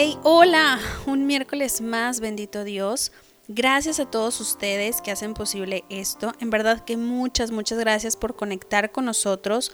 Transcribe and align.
Hey, 0.00 0.16
hola, 0.22 0.78
un 1.06 1.26
miércoles 1.26 1.80
más, 1.80 2.20
bendito 2.20 2.62
Dios. 2.62 3.10
Gracias 3.48 3.98
a 3.98 4.08
todos 4.08 4.40
ustedes 4.40 5.00
que 5.02 5.10
hacen 5.10 5.34
posible 5.34 5.82
esto. 5.88 6.34
En 6.38 6.50
verdad 6.50 6.84
que 6.84 6.96
muchas, 6.96 7.50
muchas 7.50 7.80
gracias 7.80 8.14
por 8.14 8.36
conectar 8.36 8.92
con 8.92 9.06
nosotros 9.06 9.72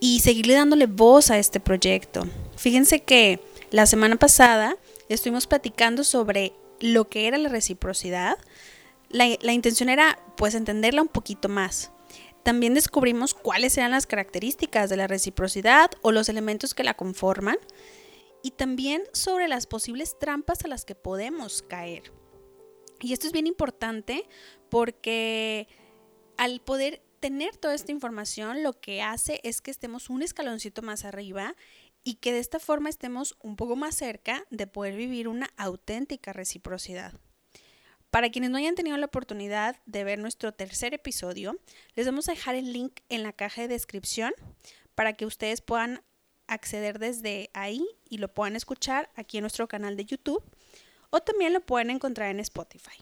y 0.00 0.20
seguirle 0.20 0.54
dándole 0.54 0.86
voz 0.86 1.30
a 1.30 1.36
este 1.36 1.60
proyecto. 1.60 2.26
Fíjense 2.56 3.00
que 3.00 3.38
la 3.70 3.84
semana 3.84 4.16
pasada 4.16 4.78
estuvimos 5.10 5.46
platicando 5.46 6.04
sobre 6.04 6.54
lo 6.80 7.10
que 7.10 7.26
era 7.26 7.36
la 7.36 7.50
reciprocidad. 7.50 8.38
La, 9.10 9.26
la 9.42 9.52
intención 9.52 9.90
era 9.90 10.18
pues 10.38 10.54
entenderla 10.54 11.02
un 11.02 11.08
poquito 11.08 11.50
más. 11.50 11.90
También 12.44 12.72
descubrimos 12.72 13.34
cuáles 13.34 13.76
eran 13.76 13.90
las 13.90 14.06
características 14.06 14.88
de 14.88 14.96
la 14.96 15.06
reciprocidad 15.06 15.90
o 16.00 16.12
los 16.12 16.30
elementos 16.30 16.72
que 16.72 16.82
la 16.82 16.94
conforman 16.94 17.58
y 18.48 18.50
también 18.50 19.02
sobre 19.12 19.46
las 19.46 19.66
posibles 19.66 20.18
trampas 20.18 20.64
a 20.64 20.68
las 20.68 20.86
que 20.86 20.94
podemos 20.94 21.60
caer. 21.60 22.10
Y 22.98 23.12
esto 23.12 23.26
es 23.26 23.34
bien 23.34 23.46
importante 23.46 24.26
porque 24.70 25.68
al 26.38 26.62
poder 26.62 27.02
tener 27.20 27.58
toda 27.58 27.74
esta 27.74 27.92
información 27.92 28.62
lo 28.62 28.72
que 28.80 29.02
hace 29.02 29.40
es 29.42 29.60
que 29.60 29.70
estemos 29.70 30.08
un 30.08 30.22
escaloncito 30.22 30.80
más 30.80 31.04
arriba 31.04 31.56
y 32.04 32.14
que 32.14 32.32
de 32.32 32.38
esta 32.38 32.58
forma 32.58 32.88
estemos 32.88 33.36
un 33.42 33.54
poco 33.54 33.76
más 33.76 33.96
cerca 33.96 34.46
de 34.48 34.66
poder 34.66 34.96
vivir 34.96 35.28
una 35.28 35.50
auténtica 35.58 36.32
reciprocidad. 36.32 37.12
Para 38.08 38.30
quienes 38.30 38.48
no 38.48 38.56
hayan 38.56 38.76
tenido 38.76 38.96
la 38.96 39.06
oportunidad 39.06 39.76
de 39.84 40.04
ver 40.04 40.18
nuestro 40.18 40.52
tercer 40.52 40.94
episodio, 40.94 41.58
les 41.96 42.06
vamos 42.06 42.30
a 42.30 42.32
dejar 42.32 42.54
el 42.54 42.72
link 42.72 43.00
en 43.10 43.24
la 43.24 43.34
caja 43.34 43.60
de 43.60 43.68
descripción 43.68 44.32
para 44.94 45.12
que 45.12 45.26
ustedes 45.26 45.60
puedan 45.60 46.00
acceder 46.48 46.98
desde 46.98 47.50
ahí 47.52 47.86
y 48.08 48.18
lo 48.18 48.32
puedan 48.32 48.56
escuchar 48.56 49.10
aquí 49.14 49.38
en 49.38 49.42
nuestro 49.42 49.68
canal 49.68 49.96
de 49.96 50.04
YouTube 50.04 50.42
o 51.10 51.20
también 51.20 51.52
lo 51.52 51.60
pueden 51.60 51.90
encontrar 51.90 52.30
en 52.30 52.40
Spotify. 52.40 52.98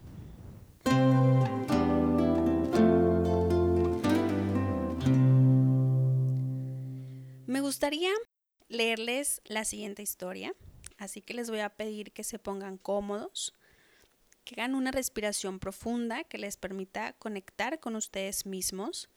Me 7.47 7.61
gustaría 7.61 8.11
leerles 8.69 9.41
la 9.44 9.64
siguiente 9.64 10.03
historia, 10.03 10.55
así 10.98 11.22
que 11.22 11.34
les 11.34 11.48
voy 11.48 11.60
a 11.60 11.70
pedir 11.70 12.12
que 12.12 12.25
se 12.25 12.38
pongan 12.38 12.77
cómodos, 12.77 13.55
que 14.44 14.55
hagan 14.60 14.75
una 14.75 14.91
respiración 14.91 15.58
profunda 15.58 16.25
que 16.25 16.38
les 16.38 16.56
permita 16.56 17.12
conectar 17.14 17.81
con 17.81 17.97
ustedes 17.97 18.47
mismos 18.47 19.08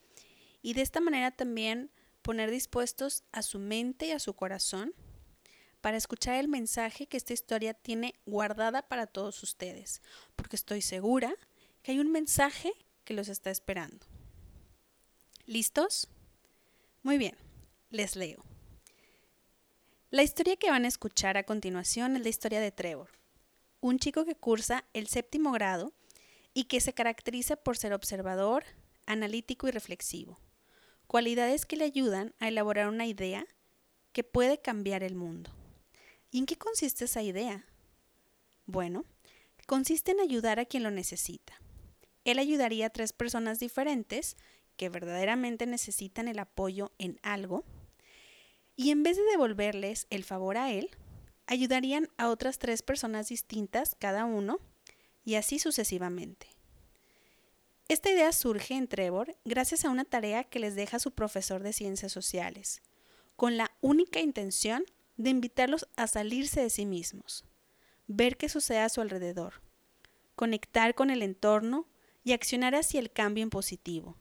y 0.61 0.73
de 0.73 0.81
esta 0.81 1.01
manera 1.01 1.31
también 1.31 1.91
poner 2.29 2.51
dispuestos 2.51 3.23
a 3.31 3.41
su 3.41 3.57
mente 3.57 4.05
y 4.05 4.11
a 4.11 4.19
su 4.19 4.35
corazón 4.35 4.93
para 5.81 5.97
escuchar 5.97 6.35
el 6.35 6.47
mensaje 6.47 7.07
que 7.07 7.17
esta 7.17 7.33
historia 7.33 7.73
tiene 7.73 8.13
guardada 8.27 8.87
para 8.87 9.07
todos 9.07 9.41
ustedes, 9.41 10.03
porque 10.35 10.55
estoy 10.55 10.83
segura 10.83 11.33
que 11.81 11.93
hay 11.93 11.99
un 11.99 12.11
mensaje 12.11 12.71
que 13.03 13.15
los 13.15 13.29
está 13.29 13.49
esperando. 13.49 14.05
¿Listos? 15.47 16.07
Muy 17.01 17.17
bien, 17.17 17.35
les 17.89 18.15
leo. 18.15 18.45
La 20.11 20.21
historia 20.21 20.55
que 20.55 20.69
van 20.69 20.85
a 20.85 20.89
escuchar 20.89 21.35
a 21.35 21.45
continuación 21.45 22.15
es 22.15 22.21
la 22.21 22.29
historia 22.29 22.61
de 22.61 22.71
Trevor, 22.71 23.09
un 23.81 23.97
chico 23.97 24.23
que 24.23 24.35
cursa 24.35 24.85
el 24.93 25.07
séptimo 25.07 25.51
grado 25.51 25.93
y 26.53 26.65
que 26.65 26.79
se 26.79 26.93
caracteriza 26.93 27.55
por 27.55 27.75
ser 27.75 27.91
observador, 27.91 28.65
analítico 29.07 29.67
y 29.67 29.71
reflexivo 29.71 30.37
cualidades 31.09 31.65
que 31.65 31.75
le 31.75 31.85
ayudan 31.85 32.35
a 32.37 32.49
elaborar 32.49 32.87
una 32.87 33.07
idea 33.07 33.47
que 34.11 34.23
puede 34.23 34.61
cambiar 34.61 35.01
el 35.01 35.15
mundo. 35.15 35.49
¿Y 36.29 36.37
en 36.37 36.45
qué 36.45 36.55
consiste 36.55 37.05
esa 37.05 37.23
idea? 37.23 37.65
Bueno, 38.67 39.05
consiste 39.65 40.11
en 40.11 40.19
ayudar 40.19 40.59
a 40.59 40.65
quien 40.65 40.83
lo 40.83 40.91
necesita. 40.91 41.59
Él 42.25 42.37
ayudaría 42.37 42.85
a 42.85 42.89
tres 42.91 43.11
personas 43.11 43.57
diferentes 43.59 44.37
que 44.77 44.89
verdaderamente 44.89 45.65
necesitan 45.65 46.27
el 46.27 46.37
apoyo 46.37 46.91
en 46.99 47.19
algo 47.23 47.65
y 48.75 48.91
en 48.91 49.01
vez 49.01 49.17
de 49.17 49.23
devolverles 49.23 50.05
el 50.11 50.23
favor 50.23 50.57
a 50.57 50.71
él, 50.71 50.91
ayudarían 51.47 52.07
a 52.17 52.29
otras 52.29 52.59
tres 52.59 52.83
personas 52.83 53.29
distintas 53.29 53.95
cada 53.97 54.25
uno 54.25 54.59
y 55.25 55.35
así 55.35 55.57
sucesivamente. 55.57 56.58
Esta 57.89 58.11
idea 58.11 58.31
surge 58.33 58.75
en 58.75 58.87
Trevor 58.87 59.35
gracias 59.45 59.83
a 59.83 59.89
una 59.89 60.05
tarea 60.05 60.43
que 60.43 60.59
les 60.59 60.75
deja 60.75 60.99
su 60.99 61.11
profesor 61.11 61.63
de 61.63 61.73
ciencias 61.73 62.11
sociales, 62.11 62.83
con 63.35 63.57
la 63.57 63.71
única 63.81 64.19
intención 64.19 64.85
de 65.17 65.31
invitarlos 65.31 65.89
a 65.95 66.05
salirse 66.05 66.61
de 66.61 66.69
sí 66.69 66.85
mismos, 66.85 67.45
ver 68.05 68.37
qué 68.37 68.47
sucede 68.47 68.77
a 68.77 68.89
su 68.89 69.01
alrededor, 69.01 69.63
conectar 70.35 70.93
con 70.93 71.09
el 71.09 71.23
entorno 71.23 71.87
y 72.23 72.33
accionar 72.33 72.75
hacia 72.75 72.99
el 72.99 73.11
cambio 73.11 73.41
en 73.41 73.49
positivo, 73.49 74.15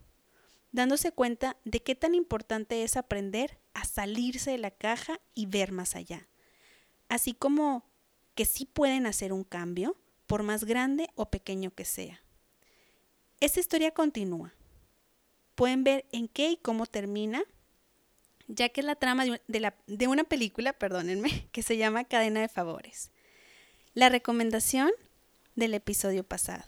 dándose 0.73 1.12
cuenta 1.12 1.59
de 1.67 1.83
qué 1.83 1.95
tan 1.95 2.15
importante 2.15 2.84
es 2.84 2.97
aprender 2.97 3.59
a 3.75 3.84
salirse 3.84 4.51
de 4.51 4.59
la 4.59 4.71
caja 4.71 5.21
y 5.34 5.45
ver 5.45 5.73
más 5.73 5.95
allá, 5.95 6.27
así 7.11 7.34
como 7.34 7.84
que 8.34 8.47
sí 8.47 8.65
pueden 8.65 9.05
hacer 9.05 9.31
un 9.31 9.45
cambio, 9.45 10.01
por 10.27 10.43
más 10.43 10.65
grande 10.65 11.11
o 11.17 11.31
pequeño 11.31 11.75
que 11.75 11.84
sea. 11.84 12.23
Esta 13.41 13.60
historia 13.60 13.93
continúa. 13.93 14.53
Pueden 15.54 15.84
ver 15.84 16.06
en 16.10 16.26
qué 16.26 16.50
y 16.50 16.56
cómo 16.56 16.87
termina, 16.87 17.43
ya 18.49 18.69
que 18.69 18.81
es 18.81 18.84
la 18.84 18.97
trama 18.97 19.25
de, 19.47 20.09
una 20.09 20.25
película, 20.25 20.72
perdónenme, 20.72 21.48
que 21.53 21.62
se 21.62 21.77
llama 21.77 22.04
Cadena 22.04 22.41
de 22.41 22.48
Favores. 22.48 23.12
La 23.94 24.09
recomendación 24.09 24.91
del 25.54 25.75
episodio 25.75 26.25
pasado. 26.25 26.65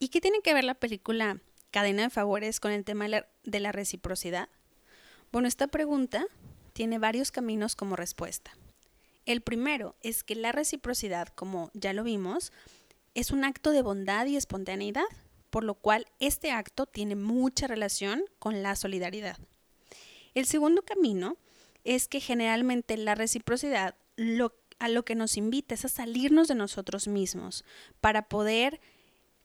¿Y 0.00 0.08
qué 0.08 0.20
tiene 0.20 0.40
que 0.42 0.54
ver 0.54 0.64
la 0.64 0.74
película 0.74 1.38
Cadena 1.70 2.02
de 2.02 2.10
Favores 2.10 2.58
con 2.58 2.72
el 2.72 2.84
tema 2.84 3.06
de 3.08 3.60
la 3.60 3.72
reciprocidad? 3.72 4.48
Bueno, 5.30 5.46
esta 5.46 5.68
pregunta 5.68 6.26
tiene 6.72 6.98
varios 6.98 7.30
caminos 7.30 7.76
como 7.76 7.94
respuesta. 7.94 8.56
El 9.24 9.40
primero 9.40 9.94
es 10.00 10.24
que 10.24 10.34
la 10.34 10.50
reciprocidad, 10.50 11.28
como 11.28 11.70
ya 11.74 11.92
lo 11.92 12.02
vimos, 12.02 12.52
es 13.14 13.30
un 13.30 13.44
acto 13.44 13.70
de 13.70 13.82
bondad 13.82 14.26
y 14.26 14.36
espontaneidad 14.36 15.04
por 15.54 15.62
lo 15.62 15.74
cual 15.76 16.08
este 16.18 16.50
acto 16.50 16.84
tiene 16.84 17.14
mucha 17.14 17.68
relación 17.68 18.24
con 18.40 18.64
la 18.64 18.74
solidaridad. 18.74 19.38
El 20.34 20.46
segundo 20.46 20.82
camino 20.82 21.36
es 21.84 22.08
que 22.08 22.18
generalmente 22.18 22.96
la 22.96 23.14
reciprocidad 23.14 23.94
a 24.80 24.88
lo 24.88 25.04
que 25.04 25.14
nos 25.14 25.36
invita 25.36 25.76
es 25.76 25.84
a 25.84 25.88
salirnos 25.88 26.48
de 26.48 26.56
nosotros 26.56 27.06
mismos 27.06 27.64
para 28.00 28.28
poder 28.28 28.80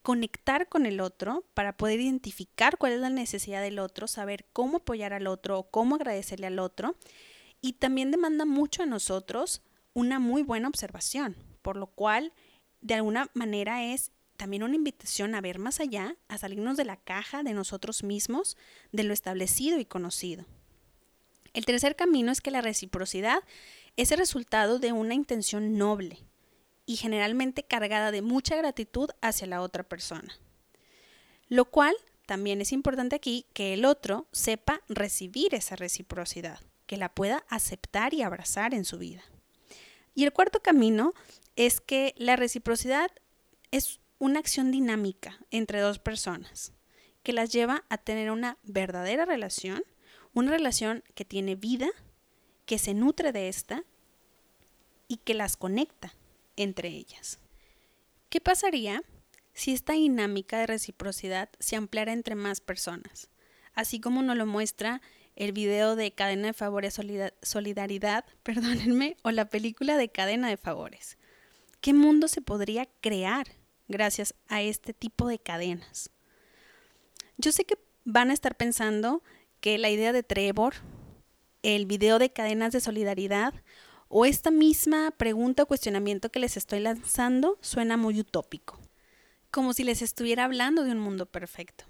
conectar 0.01 0.67
con 0.67 0.87
el 0.87 0.99
otro, 0.99 1.45
para 1.53 1.77
poder 1.77 1.99
identificar 1.99 2.79
cuál 2.79 2.93
es 2.93 2.99
la 3.01 3.11
necesidad 3.11 3.61
del 3.61 3.77
otro, 3.77 4.07
saber 4.07 4.47
cómo 4.51 4.77
apoyar 4.77 5.13
al 5.13 5.27
otro 5.27 5.59
o 5.59 5.69
cómo 5.69 5.93
agradecerle 5.93 6.47
al 6.47 6.57
otro. 6.57 6.95
Y 7.61 7.73
también 7.73 8.09
demanda 8.09 8.45
mucho 8.45 8.81
a 8.81 8.87
nosotros 8.87 9.61
una 9.93 10.17
muy 10.17 10.41
buena 10.41 10.69
observación, 10.69 11.35
por 11.61 11.75
lo 11.75 11.85
cual 11.85 12.33
de 12.81 12.95
alguna 12.95 13.29
manera 13.35 13.83
es 13.83 14.11
también 14.39 14.63
una 14.63 14.75
invitación 14.75 15.35
a 15.35 15.41
ver 15.41 15.59
más 15.59 15.81
allá, 15.81 16.15
a 16.29 16.37
salirnos 16.37 16.77
de 16.77 16.85
la 16.85 16.95
caja 16.95 17.43
de 17.43 17.53
nosotros 17.53 18.03
mismos, 18.03 18.55
de 18.93 19.03
lo 19.03 19.13
establecido 19.13 19.77
y 19.79 19.85
conocido. 19.85 20.45
El 21.53 21.65
tercer 21.65 21.97
camino 21.97 22.31
es 22.31 22.39
que 22.39 22.49
la 22.49 22.61
reciprocidad 22.61 23.43
es 23.97 24.13
el 24.13 24.17
resultado 24.17 24.79
de 24.79 24.93
una 24.93 25.13
intención 25.13 25.77
noble 25.77 26.19
y 26.85 26.95
generalmente 26.95 27.63
cargada 27.63 28.11
de 28.11 28.21
mucha 28.21 28.55
gratitud 28.55 29.09
hacia 29.21 29.45
la 29.45 29.61
otra 29.61 29.83
persona. 29.83 30.33
Lo 31.49 31.65
cual 31.65 31.93
también 32.25 32.61
es 32.61 32.71
importante 32.71 33.17
aquí 33.17 33.45
que 33.53 33.73
el 33.73 33.83
otro 33.83 34.27
sepa 34.31 34.81
recibir 34.87 35.53
esa 35.53 35.75
reciprocidad, 35.75 36.61
que 36.85 36.95
la 36.95 37.13
pueda 37.13 37.43
aceptar 37.49 38.13
y 38.13 38.21
abrazar 38.21 38.73
en 38.73 38.85
su 38.85 38.99
vida. 38.99 39.23
Y 40.15 40.23
el 40.23 40.31
cuarto 40.31 40.61
camino 40.61 41.13
es 41.57 41.81
que 41.81 42.15
la 42.17 42.37
reciprocidad 42.37 43.11
es 43.71 43.99
una 44.19 44.39
acción 44.39 44.71
dinámica 44.71 45.39
entre 45.49 45.79
dos 45.79 45.97
personas 45.97 46.73
que 47.23 47.33
las 47.33 47.51
lleva 47.51 47.85
a 47.89 47.97
tener 47.97 48.31
una 48.31 48.57
verdadera 48.63 49.25
relación, 49.25 49.83
una 50.33 50.51
relación 50.51 51.03
que 51.15 51.25
tiene 51.25 51.55
vida, 51.55 51.89
que 52.65 52.77
se 52.77 52.93
nutre 52.93 53.31
de 53.31 53.49
esta 53.49 53.83
y 55.07 55.17
que 55.17 55.33
las 55.33 55.57
conecta 55.57 56.13
entre 56.55 56.89
ellas. 56.89 57.39
¿Qué 58.29 58.41
pasaría 58.41 59.03
si 59.53 59.73
esta 59.73 59.93
dinámica 59.93 60.59
de 60.59 60.67
reciprocidad 60.67 61.49
se 61.59 61.75
ampliara 61.75 62.13
entre 62.13 62.35
más 62.35 62.61
personas? 62.61 63.29
Así 63.73 63.99
como 63.99 64.21
nos 64.21 64.37
lo 64.37 64.45
muestra 64.45 65.01
el 65.35 65.53
video 65.53 65.95
de 65.95 66.11
Cadena 66.11 66.47
de 66.47 66.53
Favores 66.53 66.99
Solidaridad, 67.41 68.25
perdónenme, 68.43 69.17
o 69.23 69.31
la 69.31 69.49
película 69.49 69.97
de 69.97 70.09
Cadena 70.09 70.49
de 70.49 70.57
Favores. 70.57 71.17
¿Qué 71.81 71.93
mundo 71.93 72.27
se 72.27 72.41
podría 72.41 72.87
crear 72.99 73.47
gracias 73.89 74.33
a 74.47 74.61
este 74.61 74.93
tipo 74.93 75.27
de 75.27 75.39
cadenas. 75.39 76.11
Yo 77.37 77.51
sé 77.51 77.65
que 77.65 77.77
van 78.05 78.29
a 78.29 78.33
estar 78.33 78.55
pensando 78.55 79.21
que 79.59 79.77
la 79.77 79.89
idea 79.89 80.13
de 80.13 80.23
Trevor, 80.23 80.75
el 81.63 81.85
video 81.85 82.19
de 82.19 82.31
cadenas 82.31 82.71
de 82.71 82.79
solidaridad 82.79 83.53
o 84.07 84.25
esta 84.25 84.51
misma 84.51 85.11
pregunta 85.11 85.63
o 85.63 85.67
cuestionamiento 85.67 86.31
que 86.31 86.39
les 86.39 86.55
estoy 86.55 86.79
lanzando 86.79 87.57
suena 87.61 87.97
muy 87.97 88.19
utópico, 88.19 88.79
como 89.51 89.73
si 89.73 89.83
les 89.83 90.01
estuviera 90.01 90.45
hablando 90.45 90.83
de 90.83 90.91
un 90.91 90.99
mundo 90.99 91.25
perfecto. 91.25 91.85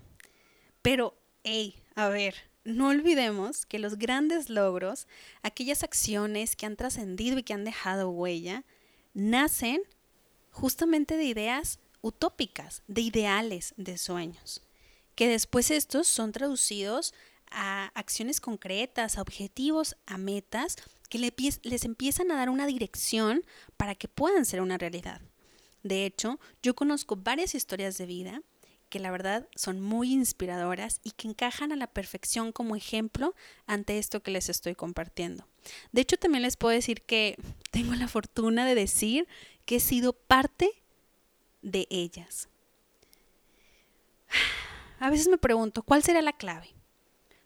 Pero, 0.81 1.17
hey, 1.43 1.75
a 1.95 2.09
ver, 2.09 2.35
no 2.63 2.89
olvidemos 2.89 3.65
que 3.65 3.79
los 3.79 3.97
grandes 3.97 4.49
logros, 4.49 5.07
aquellas 5.43 5.83
acciones 5.83 6.55
que 6.55 6.65
han 6.65 6.75
trascendido 6.75 7.37
y 7.37 7.43
que 7.43 7.53
han 7.53 7.63
dejado 7.63 8.09
huella, 8.09 8.65
nacen 9.13 9.81
justamente 10.51 11.15
de 11.17 11.25
ideas 11.25 11.79
utópicas, 12.01 12.83
de 12.87 13.01
ideales, 13.01 13.73
de 13.77 13.97
sueños, 13.97 14.61
que 15.15 15.27
después 15.27 15.71
estos 15.71 16.07
son 16.07 16.31
traducidos 16.31 17.13
a 17.51 17.91
acciones 17.95 18.39
concretas, 18.39 19.17
a 19.17 19.21
objetivos, 19.21 19.95
a 20.05 20.17
metas 20.17 20.77
que 21.09 21.17
les 21.17 21.85
empiezan 21.85 22.31
a 22.31 22.35
dar 22.35 22.49
una 22.49 22.67
dirección 22.67 23.43
para 23.77 23.95
que 23.95 24.07
puedan 24.07 24.45
ser 24.45 24.61
una 24.61 24.77
realidad. 24.77 25.21
De 25.83 26.05
hecho, 26.05 26.39
yo 26.61 26.75
conozco 26.75 27.15
varias 27.15 27.55
historias 27.55 27.97
de 27.97 28.05
vida 28.05 28.41
que 28.89 28.99
la 28.99 29.11
verdad 29.11 29.47
son 29.55 29.81
muy 29.81 30.11
inspiradoras 30.11 30.99
y 31.03 31.11
que 31.11 31.27
encajan 31.27 31.71
a 31.71 31.75
la 31.75 31.87
perfección 31.87 32.51
como 32.51 32.75
ejemplo 32.75 33.35
ante 33.67 33.97
esto 33.99 34.21
que 34.21 34.31
les 34.31 34.49
estoy 34.49 34.75
compartiendo. 34.75 35.47
De 35.91 36.01
hecho, 36.01 36.17
también 36.17 36.41
les 36.41 36.57
puedo 36.57 36.73
decir 36.73 37.03
que 37.03 37.37
tengo 37.71 37.93
la 37.95 38.07
fortuna 38.07 38.65
de 38.65 38.75
decir 38.75 39.27
que 39.65 39.75
he 39.75 39.79
sido 39.79 40.13
parte 40.13 40.71
de 41.61 41.87
ellas. 41.89 42.49
A 44.99 45.09
veces 45.09 45.27
me 45.27 45.37
pregunto, 45.37 45.83
¿cuál 45.83 46.03
será 46.03 46.21
la 46.21 46.33
clave? 46.33 46.73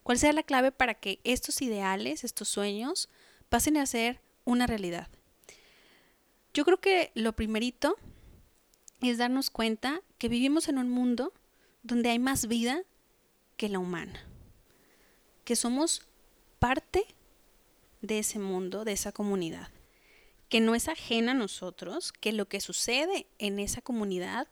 ¿Cuál 0.03 0.17
será 0.17 0.33
la 0.33 0.43
clave 0.43 0.71
para 0.71 0.95
que 0.95 1.19
estos 1.23 1.61
ideales, 1.61 2.23
estos 2.23 2.49
sueños, 2.49 3.09
pasen 3.49 3.77
a 3.77 3.85
ser 3.85 4.21
una 4.43 4.67
realidad? 4.67 5.07
Yo 6.53 6.65
creo 6.65 6.79
que 6.79 7.11
lo 7.15 7.33
primerito 7.33 7.97
es 9.01 9.17
darnos 9.17 9.49
cuenta 9.49 10.01
que 10.17 10.29
vivimos 10.29 10.67
en 10.67 10.77
un 10.77 10.89
mundo 10.89 11.33
donde 11.83 12.09
hay 12.09 12.19
más 12.19 12.47
vida 12.47 12.83
que 13.57 13.69
la 13.69 13.79
humana, 13.79 14.25
que 15.45 15.55
somos 15.55 16.07
parte 16.59 17.05
de 18.01 18.19
ese 18.19 18.39
mundo, 18.39 18.83
de 18.83 18.93
esa 18.93 19.11
comunidad, 19.11 19.69
que 20.53 20.61
no 20.61 20.75
es 20.75 20.87
ajena 20.87 21.31
a 21.31 21.33
nosotros, 21.33 22.11
que 22.11 22.31
lo 22.31 22.47
que 22.47 22.61
sucede 22.61 23.25
en 23.39 23.57
esa 23.57 23.81
comunidad 23.81 24.47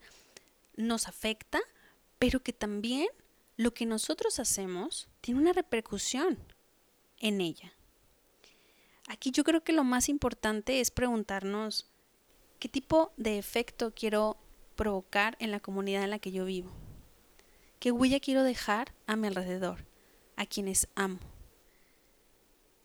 nos 0.75 1.07
afecta, 1.07 1.59
pero 2.17 2.41
que 2.41 2.53
también 2.53 3.07
lo 3.55 3.75
que 3.75 3.85
nosotros 3.85 4.39
hacemos 4.39 5.09
tiene 5.21 5.39
una 5.39 5.53
repercusión 5.53 6.39
en 7.19 7.39
ella. 7.39 7.71
Aquí 9.09 9.29
yo 9.29 9.43
creo 9.43 9.63
que 9.63 9.73
lo 9.73 9.83
más 9.83 10.09
importante 10.09 10.79
es 10.79 10.89
preguntarnos 10.89 11.85
qué 12.57 12.67
tipo 12.67 13.13
de 13.17 13.37
efecto 13.37 13.93
quiero 13.93 14.37
provocar 14.75 15.37
en 15.39 15.51
la 15.51 15.59
comunidad 15.59 16.03
en 16.03 16.09
la 16.09 16.17
que 16.17 16.31
yo 16.31 16.45
vivo. 16.45 16.71
¿Qué 17.79 17.91
huella 17.91 18.19
quiero 18.19 18.41
dejar 18.41 18.91
a 19.05 19.15
mi 19.15 19.27
alrededor, 19.27 19.85
a 20.35 20.47
quienes 20.47 20.87
amo? 20.95 21.19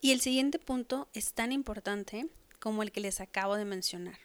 Y 0.01 0.11
el 0.11 0.21
siguiente 0.21 0.59
punto 0.59 1.07
es 1.15 1.33
tan 1.33 1.51
importante 1.51 2.27
como 2.59 2.83
el 2.83 2.91
que 2.91 3.01
les 3.01 3.19
acabo 3.19 3.55
de 3.55 3.65
mencionar. 3.65 4.19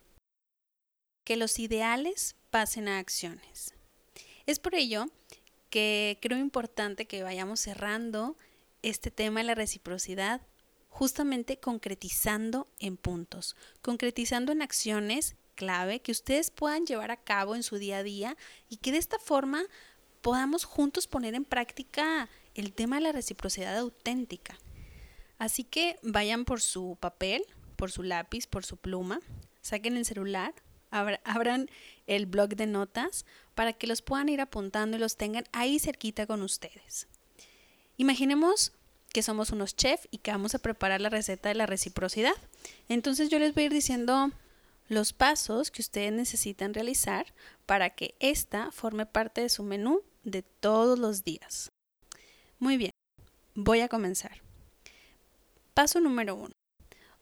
Que 1.25 1.37
los 1.37 1.59
ideales 1.59 2.37
pasen 2.51 2.89
a 2.89 2.99
acciones. 2.99 3.75
Es 4.47 4.59
por 4.59 4.75
ello 4.75 5.07
que 5.71 6.19
creo 6.21 6.39
importante 6.39 7.07
que 7.07 7.23
vayamos 7.23 7.61
cerrando 7.61 8.37
este 8.83 9.11
tema 9.11 9.41
de 9.41 9.47
la 9.47 9.55
reciprocidad 9.55 10.43
justamente 10.89 11.59
concretizando 11.59 12.69
en 12.79 12.97
puntos, 12.97 13.57
concretizando 13.81 14.53
en 14.53 14.61
acciones 14.61 15.37
clave 15.55 16.01
que 16.01 16.13
ustedes 16.13 16.51
puedan 16.51 16.85
llevar 16.85 17.11
a 17.11 17.17
cabo 17.17 17.55
en 17.55 17.63
su 17.63 17.77
día 17.77 17.99
a 17.99 18.03
día 18.03 18.37
y 18.69 18.77
que 18.77 18.93
de 18.93 18.99
esta 18.99 19.19
forma 19.19 19.65
podamos 20.21 20.65
juntos 20.65 21.07
poner 21.07 21.35
en 21.35 21.45
práctica 21.45 22.29
el 22.55 22.73
tema 22.73 22.97
de 22.97 23.03
la 23.03 23.13
reciprocidad 23.13 23.77
auténtica. 23.79 24.59
Así 25.39 25.65
que 25.65 25.99
vayan 26.03 26.45
por 26.45 26.61
su 26.61 26.97
papel, 27.01 27.45
por 27.83 27.91
su 27.91 28.05
lápiz, 28.05 28.47
por 28.47 28.65
su 28.65 28.77
pluma, 28.77 29.19
saquen 29.61 29.97
el 29.97 30.05
celular, 30.05 30.55
abran 30.93 31.69
el 32.07 32.27
blog 32.27 32.51
de 32.51 32.67
notas 32.67 33.27
para 33.57 33.73
que 33.73 33.89
los 33.89 34.03
puedan 34.03 34.29
ir 34.29 34.41
apuntando 34.41 34.97
y 34.97 35.01
los 35.01 35.17
tengan 35.17 35.47
ahí 35.51 35.81
cerquita 35.81 36.29
con 36.29 36.43
ustedes. 36.43 37.09
Imaginemos 37.97 38.71
que 39.13 39.25
somos 39.25 39.51
unos 39.51 39.75
chefs 39.75 40.07
y 40.13 40.19
que 40.19 40.31
vamos 40.31 40.55
a 40.55 40.61
preparar 40.61 41.01
la 41.01 41.09
receta 41.09 41.49
de 41.49 41.57
la 41.57 41.67
reciprocidad. 41.67 42.35
Entonces 42.89 43.31
yo 43.31 43.41
les 43.41 43.53
voy 43.53 43.65
a 43.65 43.67
ir 43.67 43.73
diciendo 43.73 44.31
los 44.87 45.13
pasos 45.13 45.73
que 45.73 45.83
ustedes 45.83 46.13
necesitan 46.13 46.75
realizar 46.75 47.35
para 47.67 47.91
que 47.91 48.15
ésta 48.21 48.71
forme 48.71 49.07
parte 49.07 49.41
de 49.41 49.49
su 49.49 49.65
menú 49.65 50.03
de 50.23 50.43
todos 50.43 51.01
los 51.01 51.25
días. 51.25 51.73
Muy 52.61 52.77
bien, 52.77 52.93
voy 53.57 53.81
a 53.81 53.89
comenzar. 53.89 54.41
Paso 55.75 55.99
número 55.99 56.37
uno. 56.37 56.62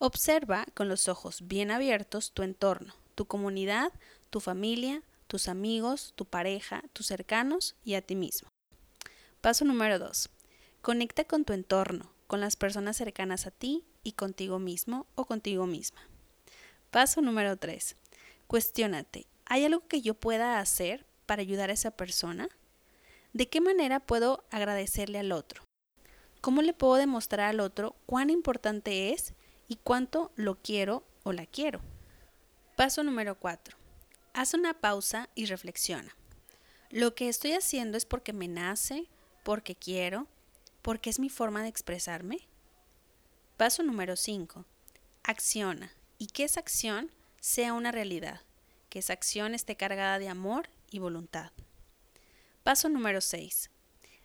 Observa 0.03 0.65
con 0.73 0.89
los 0.89 1.09
ojos 1.09 1.47
bien 1.47 1.71
abiertos 1.71 2.33
tu 2.33 2.43
entorno, 2.43 2.95
tu 3.15 3.27
comunidad, 3.27 3.93
tu 4.31 4.41
familia, 4.41 5.03
tus 5.27 5.47
amigos, 5.47 6.15
tu 6.17 6.25
pareja, 6.25 6.83
tus 6.95 7.07
cercanos 7.07 7.77
y 7.85 7.97
a 7.97 8.01
ti 8.01 8.17
mismo. 8.17 8.49
Paso 9.43 9.67
número 9.67 9.99
dos. 9.99 10.31
Conecta 10.81 11.25
con 11.25 11.45
tu 11.45 11.53
entorno, 11.53 12.11
con 12.29 12.41
las 12.41 12.57
personas 12.57 12.97
cercanas 12.97 13.47
a 13.47 13.51
ti 13.51 13.85
y 14.03 14.13
contigo 14.13 14.59
mismo 14.59 15.07
o 15.17 15.27
contigo 15.27 15.67
misma. 15.67 16.01
Paso 16.91 17.21
número 17.21 17.59
3. 17.59 17.95
Cuestiónate, 18.47 19.27
¿hay 19.45 19.67
algo 19.67 19.87
que 19.87 20.01
yo 20.01 20.15
pueda 20.15 20.61
hacer 20.61 21.05
para 21.27 21.43
ayudar 21.43 21.69
a 21.69 21.75
esa 21.75 21.91
persona? 21.91 22.49
¿De 23.35 23.51
qué 23.51 23.61
manera 23.61 24.01
puedo 24.01 24.45
agradecerle 24.51 25.19
al 25.19 25.33
otro? 25.33 25.63
¿Cómo 26.41 26.63
le 26.63 26.73
puedo 26.73 26.95
demostrar 26.95 27.51
al 27.51 27.61
otro 27.61 27.97
cuán 28.07 28.31
importante 28.31 29.13
es 29.13 29.35
y 29.71 29.77
cuánto 29.77 30.33
lo 30.35 30.57
quiero 30.57 31.05
o 31.23 31.33
la 31.33 31.47
quiero? 31.47 31.81
Paso 32.75 33.05
número 33.05 33.39
4. 33.39 33.77
Haz 34.35 34.53
una 34.53 34.75
pausa 34.75 35.29
y 35.37 35.47
reflexiona. 35.47 36.17
¿Lo 36.91 37.15
que 37.15 37.29
estoy 37.29 37.53
haciendo 37.53 37.97
es 37.97 38.05
porque 38.05 38.33
me 38.33 38.49
nace, 38.49 39.07
porque 39.45 39.77
quiero, 39.77 40.27
porque 40.83 41.09
es 41.09 41.21
mi 41.21 41.29
forma 41.29 41.63
de 41.63 41.69
expresarme? 41.69 42.49
Paso 43.57 43.85
número 43.85 44.17
5. 44.17 44.65
Acciona 45.23 45.93
y 46.19 46.27
que 46.27 46.43
esa 46.43 46.59
acción 46.59 47.13
sea 47.39 47.73
una 47.73 47.93
realidad, 47.93 48.41
que 48.89 48.99
esa 48.99 49.13
acción 49.13 49.55
esté 49.55 49.77
cargada 49.77 50.19
de 50.19 50.29
amor 50.29 50.69
y 50.91 50.99
voluntad. 50.99 51.53
Paso 52.65 52.89
número 52.89 53.21
6. 53.21 53.71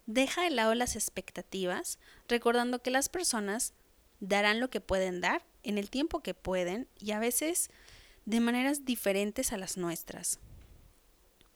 Deja 0.08 0.42
de 0.42 0.50
lado 0.50 0.74
las 0.74 0.96
expectativas, 0.96 2.00
recordando 2.28 2.82
que 2.82 2.90
las 2.90 3.10
personas 3.10 3.76
darán 4.28 4.60
lo 4.60 4.70
que 4.70 4.82
pueden 4.82 5.22
dar 5.22 5.46
en 5.64 5.78
el 5.78 5.90
tiempo 5.90 6.22
que 6.22 6.34
pueden 6.34 6.88
y 7.00 7.12
a 7.12 7.20
veces 7.20 7.70
de 8.26 8.40
maneras 8.40 8.86
diferentes 8.86 9.54
a 9.54 9.58
las 9.58 9.78
nuestras. 9.78 10.40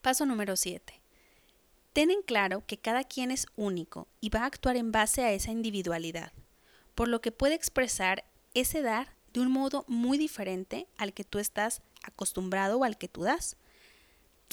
Paso 0.02 0.26
número 0.26 0.56
7. 0.56 1.02
Ten 1.94 2.12
en 2.12 2.22
claro 2.22 2.64
que 2.66 2.78
cada 2.78 3.04
quien 3.04 3.32
es 3.32 3.48
único 3.56 4.08
y 4.22 4.30
va 4.30 4.42
a 4.42 4.46
actuar 4.46 4.78
en 4.78 4.92
base 4.92 5.24
a 5.24 5.32
esa 5.32 5.52
individualidad, 5.52 6.32
por 6.96 7.08
lo 7.08 7.22
que 7.22 7.32
puede 7.32 7.56
expresar 7.56 8.24
ese 8.54 8.82
dar 8.82 9.14
de 9.34 9.42
un 9.42 9.52
modo 9.52 9.86
muy 9.88 10.18
diferente 10.18 10.88
al 10.98 11.14
que 11.14 11.24
tú 11.24 11.40
estás 11.40 11.82
acostumbrado 12.04 12.80
o 12.80 12.84
al 12.84 12.98
que 12.98 13.08
tú 13.08 13.24
das. 13.24 13.58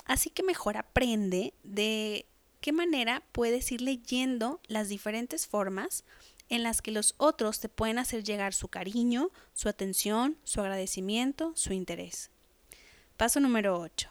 Así 0.04 0.30
que 0.30 0.42
mejor 0.42 0.76
aprende 0.76 1.54
de 1.62 2.26
qué 2.60 2.72
manera 2.72 3.22
puedes 3.32 3.70
ir 3.72 3.80
leyendo 3.80 4.60
las 4.66 4.88
diferentes 4.88 5.46
formas 5.46 6.04
en 6.48 6.62
las 6.62 6.82
que 6.82 6.90
los 6.90 7.14
otros 7.16 7.60
te 7.60 7.68
pueden 7.68 7.98
hacer 7.98 8.22
llegar 8.24 8.54
su 8.54 8.68
cariño, 8.68 9.30
su 9.52 9.68
atención, 9.68 10.36
su 10.44 10.60
agradecimiento, 10.60 11.52
su 11.56 11.72
interés. 11.72 12.30
Paso 13.16 13.40
número 13.40 13.80
8. 13.80 14.10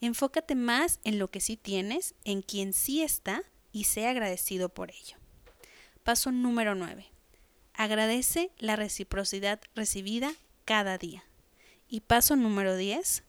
Enfócate 0.00 0.54
más 0.54 1.00
en 1.04 1.18
lo 1.18 1.30
que 1.30 1.40
sí 1.40 1.56
tienes, 1.56 2.14
en 2.24 2.42
quien 2.42 2.72
sí 2.72 3.02
está 3.02 3.42
y 3.72 3.84
sea 3.84 4.10
agradecido 4.10 4.68
por 4.68 4.90
ello. 4.90 5.16
Paso 6.02 6.30
número 6.30 6.74
9. 6.74 7.06
Agradece 7.72 8.50
la 8.58 8.76
reciprocidad 8.76 9.60
recibida 9.74 10.32
cada 10.64 10.98
día. 10.98 11.24
Y 11.88 12.00
paso 12.00 12.36
número 12.36 12.76
10. 12.76 13.24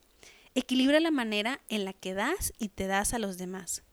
Equilibra 0.53 0.99
la 0.99 1.11
manera 1.11 1.61
en 1.69 1.85
la 1.85 1.93
que 1.93 2.13
das 2.13 2.53
y 2.59 2.69
te 2.69 2.87
das 2.87 3.13
a 3.13 3.19
los 3.19 3.37
demás. 3.37 3.83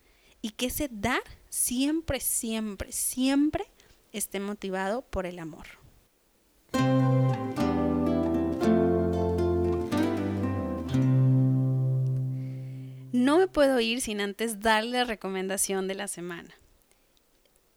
Y 0.43 0.51
que 0.51 0.67
ese 0.67 0.89
dar 0.91 1.23
siempre, 1.49 2.21
siempre, 2.21 2.93
siempre 2.93 3.67
esté 4.13 4.41
motivado 4.41 5.03
por 5.03 5.27
el 5.27 5.39
amor. 5.39 5.67
No 13.13 13.39
me 13.39 13.47
puedo 13.47 13.79
ir 13.79 14.01
sin 14.01 14.21
antes 14.21 14.61
darle 14.61 14.99
la 14.99 15.05
recomendación 15.05 15.87
de 15.87 15.95
la 15.95 16.09
semana. 16.09 16.55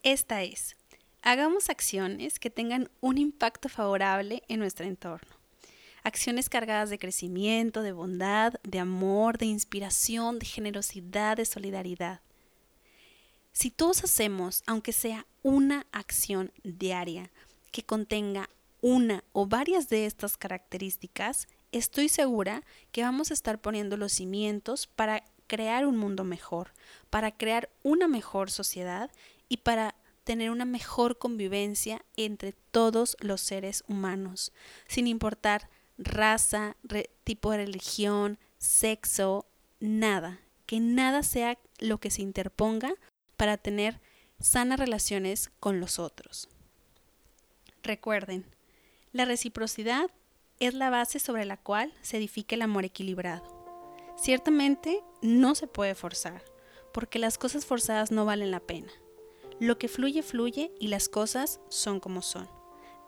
Esta 0.02 0.44
es, 0.44 0.76
hagamos 1.22 1.70
acciones 1.70 2.40
que 2.40 2.50
tengan 2.50 2.90
un 3.02 3.18
impacto 3.18 3.70
favorable 3.70 4.44
en 4.48 4.60
nuestro 4.60 4.86
entorno. 4.86 5.36
acciones 6.04 6.50
cargadas 6.50 6.92
de 6.92 7.00
crecimiento, 7.00 7.82
de 7.82 7.92
bondad, 7.92 8.54
de 8.64 8.78
amor, 8.80 9.40
de 9.40 9.48
inspiración, 9.48 10.38
de 10.38 10.46
generosidad, 10.46 11.36
de 11.38 11.46
solidaridad. 11.46 12.22
Si 13.56 13.72
todos 13.72 14.04
hacemos, 14.04 14.64
aunque 14.68 14.92
sea 14.92 15.26
una 15.42 15.88
acción 15.94 16.52
diaria 16.66 17.32
que 17.72 17.86
contenga 17.86 18.50
una 18.82 19.24
o 19.32 19.48
varias 19.48 19.88
de 19.88 20.06
estas 20.06 20.36
características, 20.36 21.48
estoy 21.72 22.10
segura 22.10 22.64
que 22.92 23.04
vamos 23.04 23.32
a 23.32 23.34
estar 23.34 23.62
poniendo 23.62 23.96
los 23.96 24.12
cimientos 24.12 24.88
para 24.88 25.24
crear 25.48 25.86
un 25.86 25.96
mundo 25.96 26.26
mejor, 26.26 26.74
para 27.10 27.32
crear 27.32 27.70
una 27.82 28.10
mejor 28.10 28.52
sociedad 28.52 29.10
y 29.48 29.58
para 29.58 29.96
tener 30.26 30.52
una 30.52 30.66
mejor 30.66 31.18
convivencia 31.18 32.04
entre 32.18 32.52
todos 32.52 33.16
los 33.22 33.40
seres 33.40 33.86
humanos, 33.88 34.52
sin 34.86 35.08
importar 35.08 35.70
raza, 35.98 36.76
tipo 37.24 37.52
de 37.52 37.60
religión, 37.60 38.38
sexo, 38.58 39.46
nada, 39.80 40.42
que 40.66 40.82
nada 40.82 41.24
sea 41.24 41.58
lo 41.80 42.00
que 42.00 42.12
se 42.12 42.22
interponga 42.22 42.96
para 43.36 43.58
tener 43.58 44.02
sanas 44.40 44.80
relaciones 44.80 45.52
con 45.60 45.80
los 45.80 46.00
otros. 46.00 46.50
Recuerden, 47.84 48.46
la 49.12 49.26
reciprocidad 49.26 50.10
es 50.60 50.74
la 50.74 50.90
base 50.90 51.20
sobre 51.20 51.46
la 51.46 51.58
cual 51.58 51.94
se 52.02 52.18
edifica 52.18 52.56
el 52.56 52.62
amor 52.62 52.86
equilibrado. 52.86 53.56
Ciertamente 54.18 55.04
no 55.22 55.56
se 55.56 55.68
puede 55.68 55.96
forzar, 55.96 56.44
porque 56.94 57.20
las 57.20 57.38
cosas 57.38 57.66
forzadas 57.66 58.12
no 58.12 58.26
valen 58.26 58.52
la 58.52 58.60
pena. 58.60 58.92
Lo 59.60 59.78
que 59.78 59.88
fluye, 59.88 60.24
fluye 60.24 60.72
y 60.80 60.88
las 60.88 61.10
cosas 61.10 61.60
son 61.70 62.00
como 62.00 62.22
son. 62.22 62.50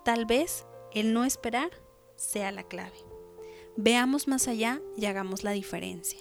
Tal 0.04 0.26
vez 0.26 0.66
el 0.94 1.14
no 1.14 1.26
esperar 1.26 1.72
sea 2.16 2.52
la 2.52 2.64
clave. 2.64 2.98
Veamos 3.76 4.28
más 4.28 4.48
allá 4.48 4.82
y 4.98 5.06
hagamos 5.06 5.44
la 5.44 5.52
diferencia. 5.52 6.20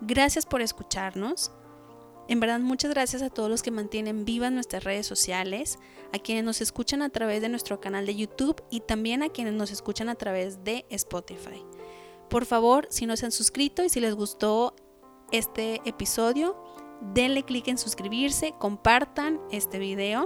Gracias 0.00 0.44
por 0.44 0.60
escucharnos. 0.60 1.52
En 2.26 2.40
verdad, 2.40 2.60
muchas 2.60 2.90
gracias 2.90 3.20
a 3.20 3.28
todos 3.28 3.50
los 3.50 3.62
que 3.62 3.70
mantienen 3.70 4.24
vivas 4.24 4.50
nuestras 4.50 4.84
redes 4.84 5.06
sociales, 5.06 5.78
a 6.12 6.18
quienes 6.18 6.44
nos 6.44 6.62
escuchan 6.62 7.02
a 7.02 7.10
través 7.10 7.42
de 7.42 7.50
nuestro 7.50 7.80
canal 7.80 8.06
de 8.06 8.16
YouTube 8.16 8.62
y 8.70 8.80
también 8.80 9.22
a 9.22 9.28
quienes 9.28 9.52
nos 9.52 9.70
escuchan 9.70 10.08
a 10.08 10.14
través 10.14 10.64
de 10.64 10.86
Spotify. 10.88 11.62
Por 12.30 12.46
favor, 12.46 12.86
si 12.90 13.04
no 13.04 13.16
se 13.16 13.26
han 13.26 13.32
suscrito 13.32 13.84
y 13.84 13.90
si 13.90 14.00
les 14.00 14.14
gustó 14.14 14.74
este 15.32 15.82
episodio, 15.84 16.56
denle 17.12 17.44
clic 17.44 17.68
en 17.68 17.76
suscribirse, 17.76 18.54
compartan 18.58 19.40
este 19.50 19.78
video 19.78 20.24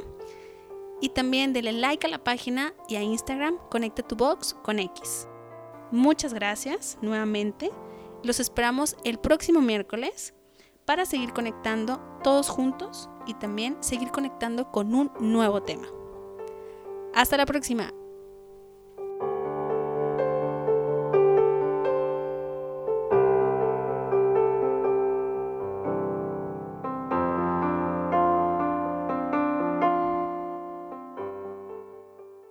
y 1.00 1.08
también 1.08 1.52
denle 1.52 1.72
like 1.72 2.06
a 2.06 2.10
la 2.10 2.22
página 2.22 2.74
y 2.88 2.96
a 2.96 3.02
Instagram 3.02 3.58
Conecta 3.70 4.02
tu 4.02 4.14
Box 4.14 4.54
con 4.62 4.78
X. 4.78 5.26
Muchas 5.90 6.32
gracias 6.32 6.96
nuevamente. 7.02 7.70
Los 8.22 8.38
esperamos 8.38 8.96
el 9.04 9.18
próximo 9.18 9.60
miércoles 9.60 10.34
para 10.88 11.04
seguir 11.04 11.34
conectando 11.34 12.00
todos 12.22 12.48
juntos 12.48 13.10
y 13.26 13.34
también 13.34 13.76
seguir 13.80 14.10
conectando 14.10 14.72
con 14.72 14.94
un 14.94 15.10
nuevo 15.20 15.62
tema. 15.62 15.86
Hasta 17.14 17.36
la 17.36 17.44
próxima. 17.44 17.92